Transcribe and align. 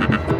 Bye. 0.00 0.30